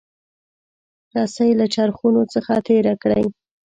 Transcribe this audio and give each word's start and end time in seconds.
رسۍ 1.15 1.51
له 1.59 1.65
چرخونو 1.73 2.21
څخه 2.33 2.53
تیره 2.67 2.93
کړئ. 3.01 3.25